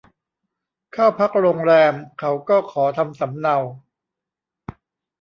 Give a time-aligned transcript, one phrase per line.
[0.93, 3.57] เข้าพักโรงแรมเขาก็ขอทำสำเนา